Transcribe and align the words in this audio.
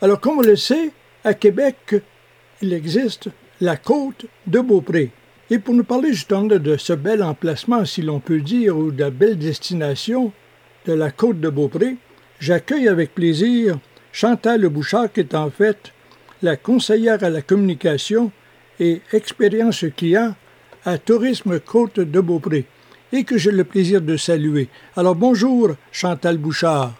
Alors, 0.00 0.20
comme 0.20 0.38
on 0.38 0.42
le 0.42 0.54
sait, 0.54 0.92
à 1.24 1.34
Québec, 1.34 1.96
il 2.62 2.72
existe 2.72 3.28
la 3.60 3.76
côte 3.76 4.26
de 4.46 4.60
Beaupré. 4.60 5.10
Et 5.50 5.58
pour 5.58 5.74
nous 5.74 5.82
parler 5.82 6.12
justement 6.12 6.44
de 6.44 6.76
ce 6.76 6.92
bel 6.92 7.20
emplacement, 7.20 7.84
si 7.84 8.02
l'on 8.02 8.20
peut 8.20 8.40
dire, 8.40 8.76
ou 8.76 8.92
de 8.92 9.00
la 9.00 9.10
belle 9.10 9.38
destination 9.38 10.32
de 10.86 10.92
la 10.92 11.10
côte 11.10 11.40
de 11.40 11.48
Beaupré, 11.48 11.96
j'accueille 12.38 12.86
avec 12.86 13.12
plaisir 13.12 13.78
Chantal 14.12 14.68
Bouchard, 14.68 15.12
qui 15.12 15.20
est 15.20 15.34
en 15.34 15.50
fait 15.50 15.92
la 16.42 16.56
conseillère 16.56 17.24
à 17.24 17.30
la 17.30 17.42
communication 17.42 18.30
et 18.78 19.00
expérience 19.12 19.84
client 19.96 20.36
à 20.84 20.98
Tourisme 20.98 21.58
Côte 21.58 21.98
de 21.98 22.20
Beaupré, 22.20 22.66
et 23.12 23.24
que 23.24 23.36
j'ai 23.36 23.50
le 23.50 23.64
plaisir 23.64 24.00
de 24.00 24.16
saluer. 24.16 24.68
Alors 24.96 25.16
bonjour, 25.16 25.70
Chantal 25.90 26.38
Bouchard. 26.38 26.94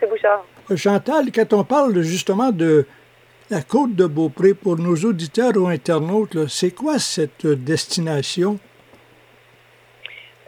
M. 0.00 0.08
Bouchard. 0.08 0.44
Euh, 0.70 0.76
Chantal, 0.76 1.26
quand 1.34 1.52
on 1.52 1.64
parle 1.64 2.00
justement 2.02 2.50
de 2.50 2.86
la 3.50 3.62
côte 3.62 3.94
de 3.94 4.06
Beaupré, 4.06 4.54
pour 4.54 4.78
nos 4.78 4.96
auditeurs 4.96 5.52
ou 5.56 5.66
internautes, 5.66 6.48
c'est 6.48 6.70
quoi 6.70 6.98
cette 6.98 7.46
destination? 7.46 8.58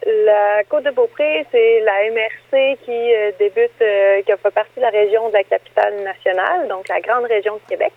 La 0.06 0.62
côte 0.68 0.84
de 0.84 0.90
Beaupré, 0.90 1.46
c'est 1.50 1.80
la 1.80 2.10
MRC 2.10 2.78
qui 2.84 2.90
euh, 2.92 3.32
débute, 3.38 3.70
euh, 3.82 4.22
qui 4.22 4.32
fait 4.32 4.50
partie 4.50 4.76
de 4.76 4.82
la 4.82 4.90
région 4.90 5.28
de 5.28 5.34
la 5.34 5.44
capitale 5.44 6.02
nationale, 6.02 6.68
donc 6.68 6.88
la 6.88 7.00
grande 7.00 7.24
région 7.24 7.54
de 7.54 7.68
Québec. 7.68 7.92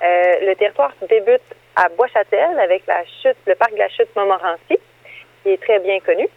le 0.00 0.54
territoire 0.54 0.92
débute 1.08 1.42
à 1.76 1.88
Bois-Châtel 1.88 2.58
avec 2.58 2.82
la 2.86 3.04
chute, 3.22 3.36
le 3.46 3.54
parc 3.54 3.72
de 3.72 3.78
la 3.78 3.88
chute 3.88 4.08
Montmorency, 4.16 4.78
qui 5.42 5.50
est 5.50 5.62
très 5.62 5.78
bien 5.78 6.00
connu. 6.00 6.28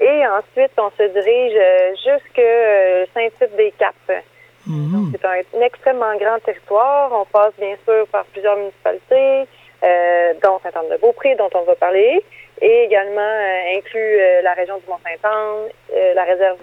Et 0.00 0.26
ensuite, 0.26 0.72
on 0.78 0.90
se 0.96 1.02
dirige 1.02 1.58
jusque 2.04 2.42
Saint-Tite-des-Caps. 3.14 4.24
Mhm. 4.66 5.12
C'est 5.12 5.24
un, 5.26 5.62
extrêmement 5.62 6.16
grand 6.16 6.38
territoire. 6.44 7.10
On 7.12 7.24
passe 7.26 7.52
bien 7.58 7.76
sûr 7.84 8.06
par 8.08 8.24
plusieurs 8.26 8.56
municipalités, 8.56 9.48
euh, 9.82 10.32
dont 10.42 10.60
Saint-Anne-de-Beaupré, 10.62 11.34
dont 11.36 11.50
on 11.54 11.64
va 11.64 11.74
parler, 11.74 12.22
et 12.60 12.84
également 12.84 13.20
euh, 13.20 13.78
inclut 13.78 14.00
euh, 14.00 14.42
la 14.42 14.52
région 14.52 14.76
du 14.78 14.84
Mont-Saint-Anne, 14.88 15.70
euh, 15.94 16.14
la 16.14 16.24
réserve 16.24 16.62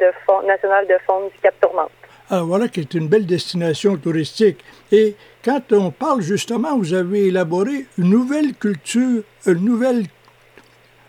de 0.00 0.06
fond, 0.26 0.42
nationale 0.46 0.86
de 0.86 0.96
faune 1.06 1.28
du 1.30 1.38
Cap-Tourmente. 1.42 1.90
Alors 2.28 2.46
voilà 2.46 2.68
qui 2.68 2.80
est 2.80 2.94
une 2.94 3.08
belle 3.08 3.24
destination 3.24 3.96
touristique. 3.96 4.58
Et 4.90 5.14
quand 5.44 5.72
on 5.72 5.90
parle 5.90 6.22
justement, 6.22 6.76
vous 6.76 6.92
avez 6.92 7.28
élaboré 7.28 7.86
une 7.98 8.10
nouvelle 8.10 8.54
culture, 8.54 9.22
une 9.46 9.64
nouvelle 9.64 10.02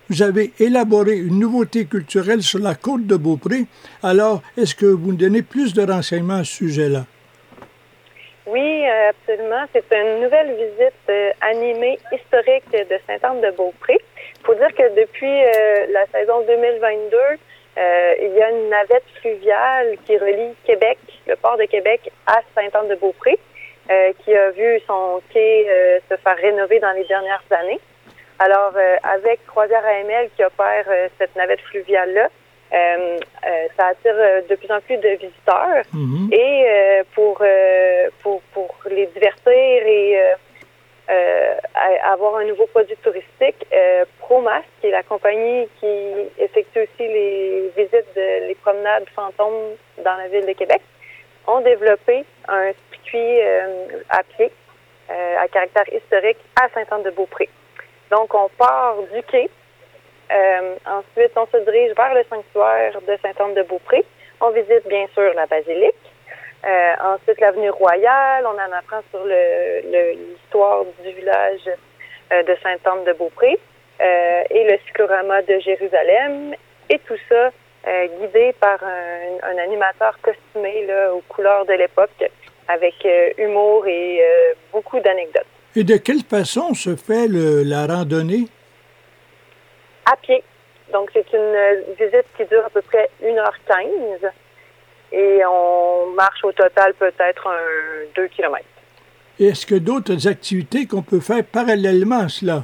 vous 0.09 0.21
avez 0.21 0.51
élaboré 0.59 1.17
une 1.17 1.39
nouveauté 1.39 1.85
culturelle 1.85 2.41
sur 2.41 2.59
la 2.59 2.75
côte 2.75 3.05
de 3.05 3.15
Beaupré. 3.15 3.65
Alors, 4.03 4.41
est-ce 4.57 4.75
que 4.75 4.85
vous 4.85 5.11
nous 5.11 5.17
donnez 5.17 5.41
plus 5.41 5.73
de 5.73 5.81
renseignements 5.81 6.39
à 6.39 6.43
ce 6.43 6.53
sujet-là? 6.53 7.05
Oui, 8.47 8.87
euh, 8.87 9.09
absolument. 9.09 9.65
C'est 9.73 9.83
une 9.91 10.21
nouvelle 10.21 10.55
visite 10.55 10.93
euh, 11.09 11.31
animée 11.41 11.99
historique 12.13 12.71
de 12.71 12.97
Sainte-Anne-de-Beaupré. 13.05 13.97
Il 14.39 14.45
faut 14.45 14.55
dire 14.55 14.73
que 14.73 14.95
depuis 14.95 15.43
euh, 15.43 15.87
la 15.91 16.05
saison 16.07 16.41
2022, 16.47 17.17
il 18.19 18.33
y 18.33 18.41
a 18.41 18.49
une 18.49 18.69
navette 18.69 19.03
fluviale 19.21 19.97
qui 20.05 20.17
relie 20.17 20.55
Québec, 20.65 20.97
le 21.27 21.35
port 21.35 21.57
de 21.57 21.65
Québec, 21.65 22.09
à 22.25 22.41
Sainte-Anne-de-Beaupré, 22.55 23.37
qui 24.23 24.33
a 24.33 24.49
vu 24.49 24.79
son 24.87 25.21
quai 25.31 26.01
se 26.09 26.15
faire 26.15 26.37
rénover 26.37 26.79
dans 26.79 26.91
les 26.93 27.03
dernières 27.03 27.43
années. 27.51 27.79
Alors, 28.39 28.73
euh, 28.75 28.95
avec 29.03 29.45
Croisière 29.47 29.83
AML 29.83 30.29
qui 30.35 30.43
opère 30.43 30.85
euh, 30.87 31.07
cette 31.17 31.35
navette 31.35 31.61
fluviale-là, 31.61 32.29
euh, 32.73 33.17
ça 33.77 33.87
attire 33.87 34.13
de 34.47 34.55
plus 34.55 34.69
en 34.71 34.81
plus 34.81 34.97
de 34.97 35.09
visiteurs. 35.09 35.83
Mhm. 35.93 36.29
Et 36.31 36.65
pour, 37.15 37.41
pour, 38.21 38.41
pour 38.53 38.75
les 38.89 39.05
divertir 39.07 39.47
et 39.47 40.19
avoir 42.03 42.35
un 42.35 42.43
nouveau 42.43 42.67
produit 42.67 42.97
touristique, 42.97 43.65
Promas, 44.19 44.63
qui 44.81 44.87
est 44.87 44.91
la 44.91 45.03
compagnie 45.03 45.69
qui 45.79 45.87
effectue 46.37 46.79
aussi 46.79 47.07
les 47.07 47.71
visites, 47.77 48.13
de, 48.17 48.47
les 48.47 48.55
promenades 48.55 49.05
fantômes 49.15 49.77
dans 50.03 50.17
la 50.17 50.27
ville 50.27 50.45
de 50.45 50.51
Québec, 50.51 50.81
ont 51.47 51.61
développé 51.61 52.25
un 52.49 52.71
circuit 52.91 53.39
à 54.09 54.23
pied 54.23 54.51
à 55.07 55.47
caractère 55.47 55.87
historique 55.93 56.39
à 56.61 56.67
Saint-Anne-de-Beaupré. 56.73 57.47
Donc, 58.11 58.33
on 58.33 58.49
part 58.57 58.95
du 59.13 59.21
quai. 59.23 59.49
Euh, 60.31 60.75
ensuite, 60.85 61.31
on 61.35 61.45
se 61.47 61.57
dirige 61.57 61.93
vers 61.95 62.13
le 62.13 62.23
sanctuaire 62.29 62.99
de 63.01 63.17
Saint-Anne-de-Beaupré. 63.21 64.05
On 64.41 64.49
visite 64.51 64.87
bien 64.87 65.07
sûr 65.13 65.33
la 65.33 65.45
basilique. 65.45 65.95
Euh, 66.65 66.93
ensuite, 67.03 67.39
l'avenue 67.39 67.69
Royale. 67.69 68.45
On 68.45 68.55
en 68.55 68.77
apprend 68.77 69.01
sur 69.11 69.25
l'histoire 69.25 70.85
du 71.03 71.11
village 71.11 71.69
euh, 72.31 72.43
de 72.43 72.57
Sainte-Anne-de-Beaupré 72.63 73.59
et 74.49 74.63
le 74.63 74.77
cyclorama 74.85 75.41
de 75.41 75.59
Jérusalem. 75.59 76.53
Et 76.89 76.99
tout 76.99 77.17
ça 77.27 77.51
guidé 78.19 78.53
par 78.59 78.79
un, 78.83 79.57
animateur 79.57 80.19
costumé 80.21 80.85
aux 81.11 81.21
couleurs 81.29 81.65
de 81.65 81.73
l'époque 81.73 82.23
avec 82.67 83.07
humour 83.37 83.87
et 83.87 84.21
beaucoup 84.71 84.99
d'anecdotes. 84.99 85.56
Et 85.79 85.83
de 85.83 85.95
quelle 85.97 86.23
façon 86.23 86.73
se 86.73 86.95
fait 86.95 87.27
la 87.27 87.85
randonnée? 87.85 88.47
À 90.11 90.15
pied. 90.15 90.43
Donc, 90.91 91.11
c'est 91.13 91.31
une 91.31 91.93
visite 91.99 92.25
qui 92.35 92.45
dure 92.45 92.65
à 92.65 92.69
peu 92.71 92.81
près 92.81 93.07
1h15 93.23 94.31
et 95.11 95.41
on 95.45 96.07
marche 96.15 96.43
au 96.43 96.51
total 96.51 96.95
peut-être 96.95 97.45
un 97.45 98.07
2 98.15 98.27
km. 98.29 98.65
Est-ce 99.39 99.67
que 99.67 99.75
d'autres 99.75 100.27
activités 100.27 100.87
qu'on 100.87 101.03
peut 101.03 101.19
faire 101.19 101.43
parallèlement 101.43 102.21
à 102.21 102.29
cela? 102.29 102.63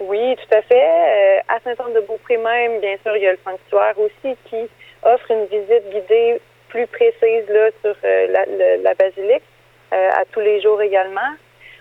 Oui, 0.00 0.36
tout 0.36 0.56
à 0.56 0.62
fait. 0.62 0.74
Euh, 0.74 1.40
à 1.48 1.60
Saint-Anne-de-Beaupré 1.60 2.38
même, 2.38 2.80
bien 2.80 2.96
sûr, 3.02 3.14
il 3.14 3.24
y 3.24 3.26
a 3.26 3.32
le 3.32 3.38
sanctuaire 3.44 3.98
aussi 3.98 4.34
qui 4.48 4.70
offre 5.02 5.30
une 5.30 5.44
visite 5.44 5.84
guidée 5.90 6.40
plus 6.70 6.86
précise 6.86 7.44
là, 7.50 7.68
sur 7.82 7.94
euh, 8.04 8.78
la 8.82 8.94
basilique. 8.94 9.42
Euh, 9.92 10.10
à 10.10 10.24
tous 10.32 10.40
les 10.40 10.60
jours 10.60 10.82
également. 10.82 11.36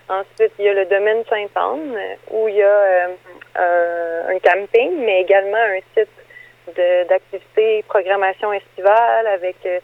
Ensuite, 0.07 0.51
il 0.59 0.65
y 0.65 0.69
a 0.69 0.73
le 0.73 0.85
domaine 0.85 1.23
Sainte-Anne 1.27 1.97
où 2.29 2.47
il 2.47 2.55
y 2.55 2.61
a 2.61 3.09
euh, 3.57 4.27
un 4.27 4.39
camping, 4.39 4.91
mais 4.99 5.21
également 5.21 5.57
un 5.57 5.79
site 5.97 6.09
d'activité 7.09 7.83
programmation 7.87 8.53
estivale 8.53 9.27
avec 9.27 9.55
euh, 9.65 9.79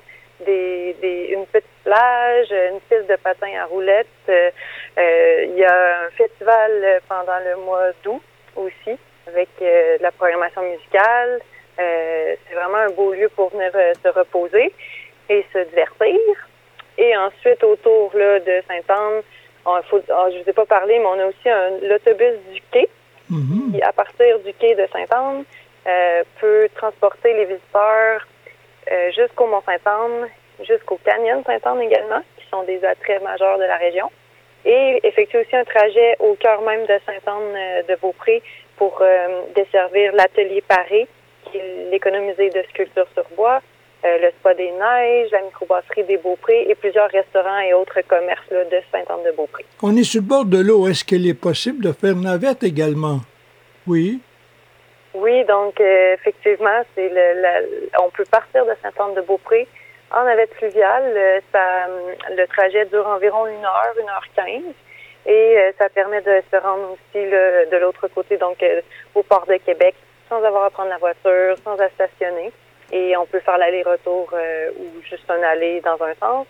des, 0.45 0.95
des, 1.01 1.29
une 1.33 1.47
petite 1.47 1.65
plage, 1.83 2.51
une 2.51 2.79
piste 2.81 3.09
de 3.09 3.15
patins 3.15 3.55
à 3.59 3.65
roulettes. 3.65 4.07
il 4.27 5.55
y 5.55 5.63
a 5.63 6.05
un 6.05 6.09
festival 6.11 7.01
pendant 7.09 7.39
le 7.39 7.55
mois 7.57 7.91
d'août 8.03 8.21
aussi 8.55 8.97
avec 9.27 9.49
de 9.59 10.01
la 10.01 10.11
programmation 10.11 10.61
musicale. 10.61 11.39
C'est 11.77 12.53
vraiment 12.53 12.77
un 12.77 12.89
beau 12.89 13.13
lieu 13.13 13.29
pour 13.29 13.49
venir 13.49 13.71
se 14.03 14.07
reposer 14.09 14.73
et 15.29 15.45
se 15.53 15.59
divertir. 15.69 16.17
Et 16.97 17.15
ensuite, 17.17 17.63
autour 17.63 18.11
là, 18.15 18.39
de 18.39 18.61
Sainte-Anne, 18.67 19.21
faut, 19.89 20.01
ah, 20.09 20.27
je 20.31 20.37
ne 20.37 20.43
vous 20.43 20.49
ai 20.49 20.53
pas 20.53 20.65
parlé, 20.65 20.99
mais 20.99 21.05
on 21.05 21.19
a 21.19 21.25
aussi 21.25 21.87
l'autobus 21.87 22.33
du 22.53 22.61
quai, 22.71 22.89
Mhm. 23.29 23.71
qui, 23.73 23.81
à 23.81 23.93
partir 23.93 24.39
du 24.39 24.53
quai 24.53 24.75
de 24.75 24.85
Sainte-Anne, 24.91 25.45
euh, 25.87 26.23
peut 26.39 26.67
transporter 26.75 27.33
les 27.33 27.45
visiteurs 27.45 28.27
euh, 28.91 29.11
jusqu'au 29.11 29.47
Mont-Sainte-Anne, 29.47 30.27
jusqu'au 30.67 30.99
Canyon 31.03 31.43
Sainte-Anne 31.45 31.81
également, 31.81 32.21
qui 32.37 32.45
sont 32.49 32.63
des 32.63 32.83
attraits 32.83 33.23
majeurs 33.23 33.57
de 33.57 33.63
la 33.63 33.77
région, 33.77 34.11
et 34.65 34.99
effectuer 35.03 35.39
aussi 35.39 35.55
un 35.55 35.63
trajet 35.63 36.15
au 36.19 36.33
cœur 36.35 36.61
même 36.61 36.85
de 36.85 36.99
Sainte-Anne 37.05 37.55
euh, 37.55 37.83
de 37.83 37.95
Beaupré 37.95 38.43
pour 38.77 39.03
desservir 39.55 40.11
l'atelier 40.13 40.61
Paré, 40.67 41.07
qui 41.45 41.57
est 41.57 41.89
l'économisé 41.91 42.49
de 42.49 42.63
sculptures 42.69 43.07
sur 43.13 43.25
bois, 43.35 43.61
euh, 44.03 44.17
le 44.17 44.31
Spa 44.39 44.53
des 44.55 44.71
Neiges, 44.71 45.29
la 45.31 45.41
microbrasserie 45.41 46.03
des 46.05 46.17
Beaupré 46.17 46.65
et 46.67 46.75
plusieurs 46.75 47.09
restaurants 47.09 47.59
et 47.59 47.73
autres 47.73 48.01
commerces 48.07 48.49
là, 48.49 48.63
de 48.65 48.81
Sainte-Anne-de-Beaupré. 48.91 49.65
On 49.83 49.95
est 49.95 50.03
sur 50.03 50.21
le 50.21 50.27
bord 50.27 50.45
de 50.45 50.57
l'eau. 50.57 50.87
Est-ce 50.87 51.03
qu'il 51.03 51.27
est 51.27 51.39
possible 51.39 51.83
de 51.83 51.91
faire 51.91 52.15
navette 52.15 52.63
également? 52.63 53.19
Oui. 53.85 54.19
Oui, 55.13 55.43
donc 55.45 55.79
euh, 55.79 56.13
effectivement, 56.13 56.81
c'est 56.95 57.09
le, 57.09 57.41
la, 57.41 58.01
on 58.03 58.09
peut 58.09 58.25
partir 58.31 58.65
de 58.65 58.71
Sainte-Anne-de-Beaupré 58.81 59.67
en 60.11 60.23
navette 60.23 60.53
fluviale. 60.55 61.13
Euh, 61.15 61.39
ça, 61.51 61.87
le 62.35 62.47
trajet 62.47 62.85
dure 62.85 63.05
environ 63.07 63.45
une 63.45 63.63
heure, 63.63 63.93
une 64.01 64.09
heure 64.09 64.25
quinze. 64.35 64.73
Et 65.27 65.57
euh, 65.57 65.71
ça 65.77 65.89
permet 65.89 66.21
de 66.21 66.41
se 66.51 66.57
rendre 66.57 66.93
aussi 66.93 67.29
là, 67.29 67.65
de 67.65 67.77
l'autre 67.77 68.07
côté, 68.07 68.37
donc 68.37 68.57
au 69.13 69.21
port 69.21 69.45
de 69.47 69.57
Québec, 69.57 69.93
sans 70.27 70.43
avoir 70.43 70.63
à 70.63 70.69
prendre 70.71 70.89
la 70.89 70.97
voiture, 70.97 71.55
sans 71.63 71.77
à 71.77 71.89
stationner. 71.89 72.51
Et 72.91 73.15
on 73.17 73.25
peut 73.25 73.39
faire 73.39 73.57
l'aller-retour 73.57 74.29
euh, 74.33 74.71
ou 74.77 75.01
juste 75.09 75.29
un 75.29 75.41
aller 75.41 75.81
dans 75.81 76.01
un 76.03 76.13
sens. 76.19 76.47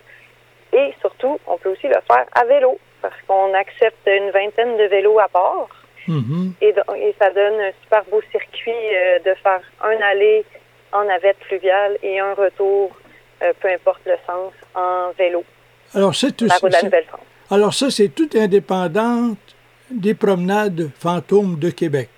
Et 0.73 0.93
surtout, 1.01 1.39
on 1.47 1.57
peut 1.57 1.69
aussi 1.69 1.87
le 1.87 1.97
faire 2.07 2.25
à 2.33 2.45
vélo, 2.45 2.79
parce 3.01 3.15
qu'on 3.27 3.53
accepte 3.53 4.07
une 4.07 4.31
vingtaine 4.31 4.77
de 4.77 4.85
vélos 4.85 5.19
à 5.19 5.27
bord. 5.31 5.69
Mhm. 6.07 6.53
Et, 6.61 6.73
ça 7.19 7.29
donne 7.29 7.59
un 7.59 7.71
super 7.83 8.03
beau 8.05 8.21
circuit 8.31 8.71
euh, 8.71 9.19
de 9.19 9.33
faire 9.43 9.61
un 9.83 9.97
aller 10.01 10.43
en 10.91 11.03
navette 11.03 11.37
fluviale 11.47 11.97
et 12.01 12.19
un 12.19 12.33
retour 12.33 12.91
peu 13.59 13.69
importe 13.69 14.01
le 14.05 14.15
sens, 14.27 14.53
en 14.75 15.11
vélo. 15.17 15.43
Alors, 15.95 16.13
c'est 16.13 16.39
la 16.41 16.55
route 16.55 16.69
de 16.69 16.73
la 16.73 16.83
Nouvelle-France. 16.83 17.21
Alors, 17.49 17.73
ça, 17.73 17.89
c'est 17.89 18.09
tout 18.09 18.29
indépendante 18.35 19.37
des 19.89 20.13
promenades 20.13 20.89
fantômes 20.97 21.59
de 21.59 21.69
Québec. 21.69 22.09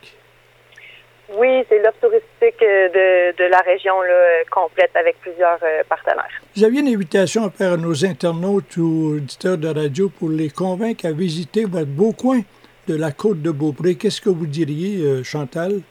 Oui, 1.36 1.64
c'est 1.68 1.80
l'offre 1.80 1.98
touristique 2.02 2.30
de, 2.52 3.36
de, 3.36 3.44
la 3.46 3.60
région 3.60 4.02
là, 4.02 4.44
complète 4.52 4.92
avec 4.96 5.20
plusieurs 5.22 5.60
partenaires. 5.88 6.42
Vous 6.56 6.64
aviez 6.64 6.82
une 6.82 6.88
invitation 6.88 7.46
à 7.46 7.50
faire 7.50 7.74
à 7.74 7.78
nos 7.78 8.06
internautes 8.06 8.78
ou 8.78 9.16
auditeurs 9.16 9.58
de 9.58 9.68
radio 9.68 10.10
pour 10.10 10.30
les 10.30 10.50
convaincre 10.50 11.06
à 11.06 11.12
visiter 11.12 11.66
votre 11.66 11.88
beau 11.88 12.12
coin 12.12 12.42
de 12.88 12.96
la 12.96 13.12
côte 13.12 13.42
de 13.42 13.52
Beaupré. 13.52 13.96
Qu'est-ce 13.96 14.22
que 14.22 14.30
vous 14.30 14.46
diriez, 14.46 15.24
Chantal? 15.24 15.82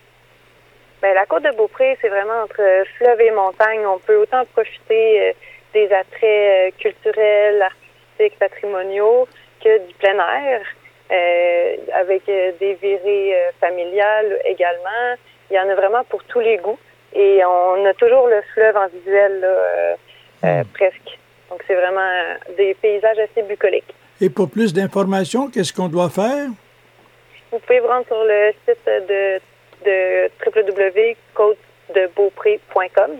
Bien, 1.03 1.15
la 1.15 1.27
côte 1.27 1.43
de 1.43 1.57
Beaupré, 1.57 1.97
c'est 2.01 2.09
vraiment 2.09 2.43
entre 2.45 2.63
fleuve 2.99 3.21
et 3.21 3.31
montagne. 3.31 3.81
On 3.87 3.99
peut 3.99 4.17
autant 4.17 4.45
profiter 4.55 5.35
des 5.73 5.91
attraits 5.93 6.75
culturels, 6.79 7.63
artistiques, 7.63 8.39
patrimoniaux 8.39 9.27
que 9.63 9.87
du 9.87 9.95
plein 9.95 10.15
air, 10.15 10.61
euh, 10.61 10.82
avec 11.11 12.25
des 12.27 12.75
virées 12.81 13.35
familiales 13.61 14.39
également. 14.45 15.17
Il 15.51 15.57
y 15.57 15.61
en 15.61 15.69
a 15.69 15.75
vraiment 15.75 16.05
pour 16.05 16.23
tous 16.25 16.41
les 16.41 16.57
goûts. 16.57 16.79
Et 17.15 17.45
on 17.45 17.85
a 17.85 17.93
toujours 17.95 18.27
le 18.27 18.41
fleuve 18.55 18.77
en 18.77 18.87
visuel, 18.89 19.41
là, 19.41 19.97
euh, 20.45 20.65
presque. 20.73 21.19
Donc, 21.51 21.63
c'est 21.67 21.75
vraiment 21.75 22.37
des 22.57 22.73
paysages 22.75 23.19
assez 23.19 23.43
bucoliques. 23.43 23.93
Et 24.21 24.31
pour 24.31 24.49
plus 24.49 24.73
d'informations, 24.73 25.51
qu'est-ce 25.51 25.75
qu'on 25.75 25.89
doit 25.89 26.09
faire? 26.09 26.49
Vous 27.51 27.59
pouvez 27.59 27.81
vous 27.81 27.89
rendre 27.89 28.07
sur 28.07 28.23
le 28.25 28.53
site 28.67 28.87
de, 28.87 29.41
de 29.85 30.31
www.côtedebeaupré.com 30.47 33.11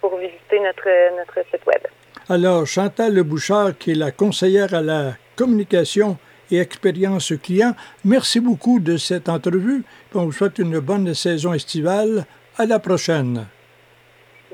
pour 0.00 0.16
visiter 0.18 0.60
notre, 0.60 1.16
notre 1.16 1.40
site 1.50 1.66
web. 1.66 1.80
Alors, 2.28 2.64
Chantal 2.66 3.12
Le 3.12 3.24
Bouchard, 3.24 3.76
qui 3.76 3.90
est 3.92 3.96
la 3.96 4.12
conseillère 4.12 4.72
à 4.72 4.82
la 4.82 5.14
communication 5.36 6.16
et 6.50 6.58
expérience 6.58 7.32
client, 7.42 7.74
merci 8.04 8.40
beaucoup 8.40 8.80
de 8.80 8.96
cette 8.96 9.28
entrevue. 9.28 9.84
On 10.14 10.24
vous 10.24 10.32
souhaite 10.32 10.58
une 10.58 10.78
bonne 10.80 11.12
saison 11.14 11.52
estivale. 11.52 12.24
À 12.58 12.64
la 12.64 12.78
prochaine. 12.78 13.46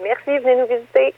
Merci, 0.02 0.38
venez 0.38 0.56
nous 0.56 0.66
visiter. 0.66 1.14